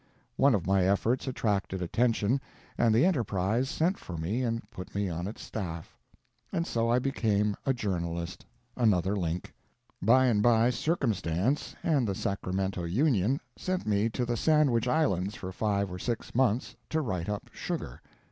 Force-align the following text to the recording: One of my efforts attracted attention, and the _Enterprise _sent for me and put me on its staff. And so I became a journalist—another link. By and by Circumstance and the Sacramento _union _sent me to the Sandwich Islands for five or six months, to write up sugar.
One 0.35 0.55
of 0.55 0.65
my 0.65 0.83
efforts 0.85 1.27
attracted 1.27 1.79
attention, 1.79 2.41
and 2.75 2.91
the 2.91 3.03
_Enterprise 3.03 3.65
_sent 3.67 3.97
for 3.97 4.17
me 4.17 4.41
and 4.41 4.67
put 4.71 4.95
me 4.95 5.09
on 5.09 5.27
its 5.27 5.43
staff. 5.43 5.95
And 6.51 6.65
so 6.65 6.89
I 6.89 6.97
became 6.97 7.55
a 7.67 7.73
journalist—another 7.75 9.15
link. 9.15 9.53
By 10.01 10.25
and 10.25 10.41
by 10.41 10.71
Circumstance 10.71 11.75
and 11.83 12.07
the 12.07 12.15
Sacramento 12.15 12.87
_union 12.87 13.39
_sent 13.55 13.85
me 13.85 14.09
to 14.09 14.25
the 14.25 14.37
Sandwich 14.37 14.87
Islands 14.87 15.35
for 15.35 15.51
five 15.51 15.91
or 15.91 15.99
six 15.99 16.33
months, 16.33 16.75
to 16.89 16.99
write 17.01 17.29
up 17.29 17.51
sugar. 17.53 18.01